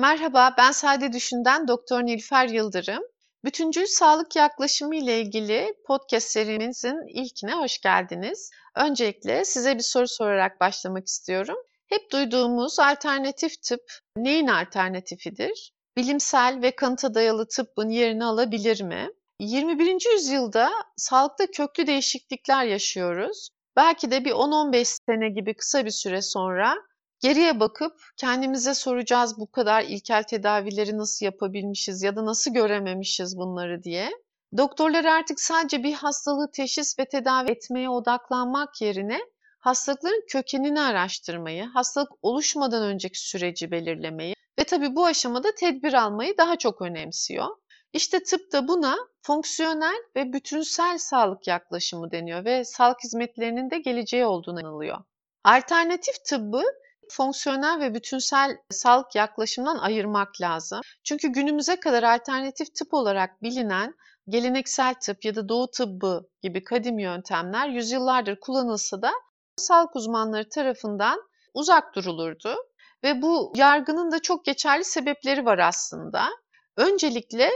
[0.00, 3.02] Merhaba, ben Sade Düşün'den Doktor Nilüfer Yıldırım.
[3.44, 8.50] Bütüncül sağlık yaklaşımı ile ilgili podcast serimizin ilkine hoş geldiniz.
[8.76, 11.56] Öncelikle size bir soru sorarak başlamak istiyorum.
[11.86, 13.82] Hep duyduğumuz alternatif tıp
[14.16, 15.72] neyin alternatifidir?
[15.96, 19.08] Bilimsel ve kanıta dayalı tıbbın yerini alabilir mi?
[19.40, 20.12] 21.
[20.12, 23.48] yüzyılda sağlıkta köklü değişiklikler yaşıyoruz.
[23.76, 26.74] Belki de bir 10-15 sene gibi kısa bir süre sonra
[27.20, 33.82] Geriye bakıp kendimize soracağız bu kadar ilkel tedavileri nasıl yapabilmişiz ya da nasıl görememişiz bunları
[33.82, 34.10] diye.
[34.56, 39.20] Doktorlar artık sadece bir hastalığı teşhis ve tedavi etmeye odaklanmak yerine
[39.58, 46.56] hastalıkların kökenini araştırmayı, hastalık oluşmadan önceki süreci belirlemeyi ve tabii bu aşamada tedbir almayı daha
[46.56, 47.46] çok önemsiyor.
[47.92, 54.24] İşte tıp da buna fonksiyonel ve bütünsel sağlık yaklaşımı deniyor ve sağlık hizmetlerinin de geleceği
[54.24, 54.98] olduğunu inanılıyor.
[55.44, 56.62] Alternatif tıbbı
[57.10, 60.80] fonksiyonel ve bütünsel sağlık yaklaşımından ayırmak lazım.
[61.04, 63.94] Çünkü günümüze kadar alternatif tıp olarak bilinen
[64.28, 69.12] geleneksel tıp ya da doğu tıbbı gibi kadim yöntemler yüzyıllardır kullanılsa da
[69.56, 71.22] sağlık uzmanları tarafından
[71.54, 72.56] uzak durulurdu.
[73.04, 76.28] Ve bu yargının da çok geçerli sebepleri var aslında.
[76.76, 77.50] Öncelikle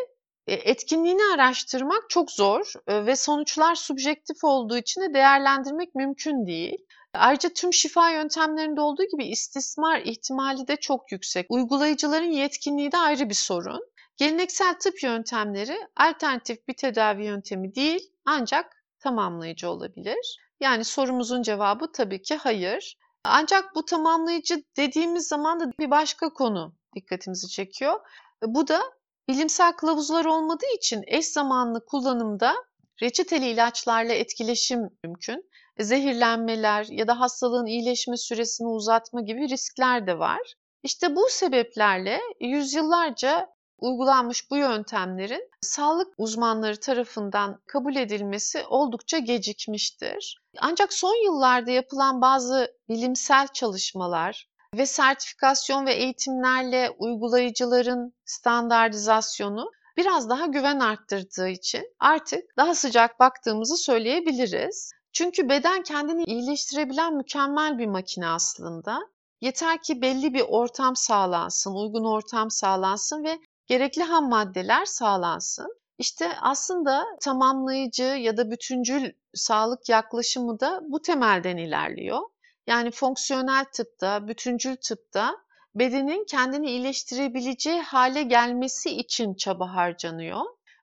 [0.46, 6.78] e, etkinliğini araştırmak çok zor e, ve sonuçlar subjektif olduğu için de değerlendirmek mümkün değil.
[7.14, 11.46] Ayrıca tüm şifa yöntemlerinde olduğu gibi istismar ihtimali de çok yüksek.
[11.48, 13.86] Uygulayıcıların yetkinliği de ayrı bir sorun.
[14.16, 20.38] Geleneksel tıp yöntemleri alternatif bir tedavi yöntemi değil ancak tamamlayıcı olabilir.
[20.60, 22.98] Yani sorumuzun cevabı tabii ki hayır.
[23.24, 28.00] Ancak bu tamamlayıcı dediğimiz zaman da bir başka konu dikkatimizi çekiyor.
[28.42, 28.82] Bu da
[29.28, 32.54] bilimsel kılavuzlar olmadığı için eş zamanlı kullanımda
[33.02, 40.54] reçeteli ilaçlarla etkileşim mümkün zehirlenmeler ya da hastalığın iyileşme süresini uzatma gibi riskler de var.
[40.82, 50.42] İşte bu sebeplerle yüzyıllarca uygulanmış bu yöntemlerin sağlık uzmanları tarafından kabul edilmesi oldukça gecikmiştir.
[50.58, 60.46] Ancak son yıllarda yapılan bazı bilimsel çalışmalar ve sertifikasyon ve eğitimlerle uygulayıcıların standartizasyonu biraz daha
[60.46, 64.92] güven arttırdığı için artık daha sıcak baktığımızı söyleyebiliriz.
[65.14, 69.00] Çünkü beden kendini iyileştirebilen mükemmel bir makine aslında.
[69.40, 75.76] Yeter ki belli bir ortam sağlansın, uygun ortam sağlansın ve gerekli ham maddeler sağlansın.
[75.98, 82.20] İşte aslında tamamlayıcı ya da bütüncül sağlık yaklaşımı da bu temelden ilerliyor.
[82.66, 85.36] Yani fonksiyonel tıpta, bütüncül tıpta
[85.74, 90.40] bedenin kendini iyileştirebileceği hale gelmesi için çaba harcanıyor.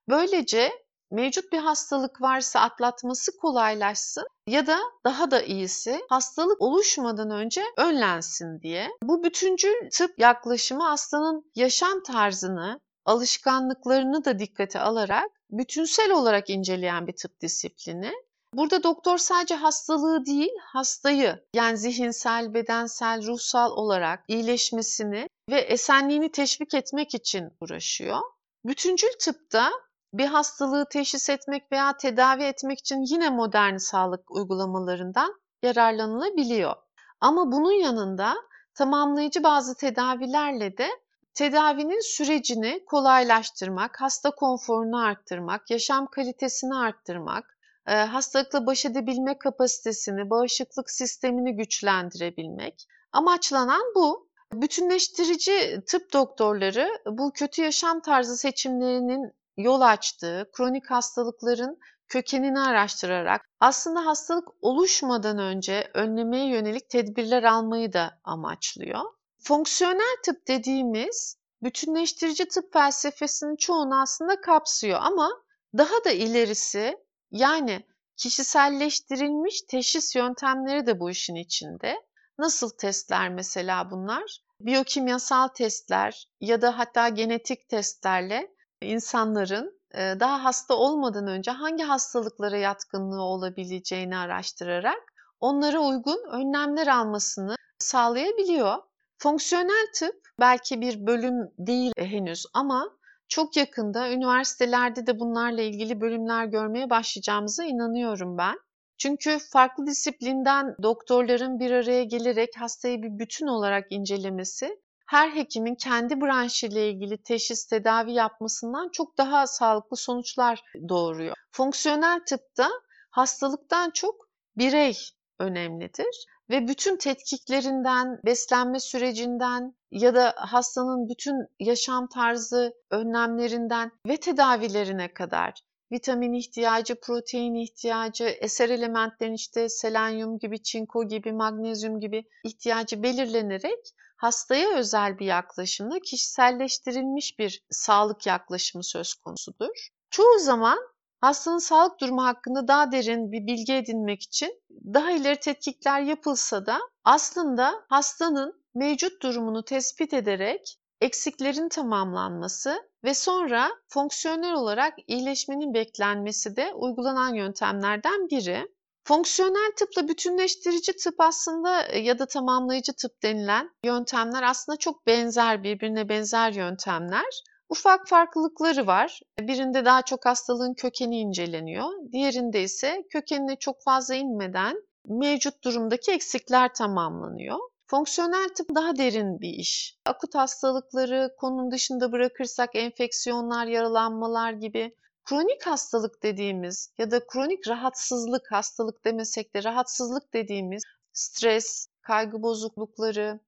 [0.08, 0.72] Böylece
[1.12, 8.60] mevcut bir hastalık varsa atlatması kolaylaşsın ya da daha da iyisi hastalık oluşmadan önce önlensin
[8.60, 8.88] diye.
[9.02, 17.16] Bu bütüncül tıp yaklaşımı hastanın yaşam tarzını, alışkanlıklarını da dikkate alarak bütünsel olarak inceleyen bir
[17.16, 18.12] tıp disiplini.
[18.54, 26.74] Burada doktor sadece hastalığı değil, hastayı yani zihinsel, bedensel, ruhsal olarak iyileşmesini ve esenliğini teşvik
[26.74, 28.18] etmek için uğraşıyor.
[28.64, 29.70] Bütüncül tıpta
[30.14, 36.74] bir hastalığı teşhis etmek veya tedavi etmek için yine modern sağlık uygulamalarından yararlanılabiliyor.
[37.20, 38.34] Ama bunun yanında
[38.74, 40.88] tamamlayıcı bazı tedavilerle de
[41.34, 50.90] tedavinin sürecini kolaylaştırmak, hasta konforunu arttırmak, yaşam kalitesini arttırmak, e, hastalıkla baş edebilme kapasitesini, bağışıklık
[50.90, 52.86] sistemini güçlendirebilmek.
[53.12, 54.32] Amaçlanan bu.
[54.52, 64.06] Bütünleştirici tıp doktorları bu kötü yaşam tarzı seçimlerinin yol açtığı kronik hastalıkların kökenini araştırarak aslında
[64.06, 69.00] hastalık oluşmadan önce önlemeye yönelik tedbirler almayı da amaçlıyor.
[69.38, 75.30] Fonksiyonel tıp dediğimiz bütünleştirici tıp felsefesinin çoğunu aslında kapsıyor ama
[75.78, 76.96] daha da ilerisi
[77.30, 77.86] yani
[78.16, 82.02] kişiselleştirilmiş teşhis yöntemleri de bu işin içinde.
[82.38, 84.38] Nasıl testler mesela bunlar?
[84.60, 88.48] Biyokimyasal testler ya da hatta genetik testlerle
[88.82, 98.76] insanların daha hasta olmadan önce hangi hastalıklara yatkınlığı olabileceğini araştırarak onlara uygun önlemler almasını sağlayabiliyor.
[99.18, 102.90] Fonksiyonel tıp belki bir bölüm değil henüz ama
[103.28, 108.58] çok yakında üniversitelerde de bunlarla ilgili bölümler görmeye başlayacağımıza inanıyorum ben.
[108.98, 114.80] Çünkü farklı disiplinden doktorların bir araya gelerek hastayı bir bütün olarak incelemesi
[115.12, 121.36] her hekimin kendi branşıyla ilgili teşhis tedavi yapmasından çok daha sağlıklı sonuçlar doğuruyor.
[121.50, 122.70] Fonksiyonel tıpta
[123.10, 124.96] hastalıktan çok birey
[125.38, 135.14] önemlidir ve bütün tetkiklerinden, beslenme sürecinden, ya da hastanın bütün yaşam tarzı önlemlerinden ve tedavilerine
[135.14, 135.62] kadar
[135.92, 143.94] vitamin ihtiyacı, protein ihtiyacı, eser elementlerin işte selenyum gibi, çinko gibi, magnezyum gibi ihtiyacı belirlenerek
[144.16, 149.88] hastaya özel bir yaklaşımla kişiselleştirilmiş bir sağlık yaklaşımı söz konusudur.
[150.10, 150.78] Çoğu zaman
[151.20, 156.80] hastanın sağlık durumu hakkında daha derin bir bilgi edinmek için daha ileri tetkikler yapılsa da
[157.04, 166.72] aslında hastanın mevcut durumunu tespit ederek eksiklerin tamamlanması ve sonra fonksiyonel olarak iyileşmenin beklenmesi de
[166.74, 168.68] uygulanan yöntemlerden biri.
[169.04, 175.62] Fonksiyonel tıpla bütünleştirici tıp aslında e, ya da tamamlayıcı tıp denilen yöntemler aslında çok benzer,
[175.62, 177.42] birbirine benzer yöntemler.
[177.68, 179.20] Ufak farklılıkları var.
[179.40, 181.90] Birinde daha çok hastalığın kökeni inceleniyor.
[182.12, 187.58] Diğerinde ise kökenine çok fazla inmeden mevcut durumdaki eksikler tamamlanıyor.
[187.92, 189.98] Fonksiyonel tıp daha derin bir iş.
[190.06, 198.52] Akut hastalıkları konunun dışında bırakırsak enfeksiyonlar, yaralanmalar gibi kronik hastalık dediğimiz ya da kronik rahatsızlık,
[198.52, 203.40] hastalık demesek de rahatsızlık dediğimiz stres, kaygı bozuklukları,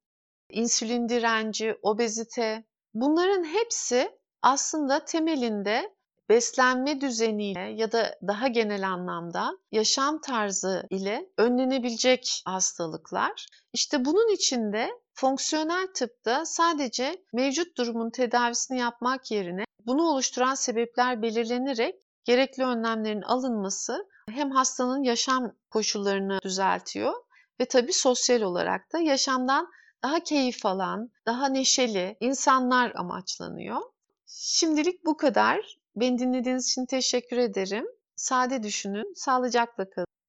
[0.51, 2.65] insülin direnci, obezite
[2.95, 5.94] bunların hepsi aslında temelinde
[6.29, 13.47] beslenme düzeniyle ya da daha genel anlamda yaşam tarzı ile önlenebilecek hastalıklar.
[13.73, 21.95] İşte bunun içinde fonksiyonel tıpta sadece mevcut durumun tedavisini yapmak yerine bunu oluşturan sebepler belirlenerek
[22.25, 27.13] gerekli önlemlerin alınması hem hastanın yaşam koşullarını düzeltiyor
[27.61, 29.71] ve tabii sosyal olarak da yaşamdan
[30.03, 33.81] daha keyif alan, daha neşeli insanlar amaçlanıyor.
[34.27, 35.79] Şimdilik bu kadar.
[35.97, 37.87] Beni dinlediğiniz için teşekkür ederim.
[38.17, 40.04] Sade düşünün, sağlıcakla kalın.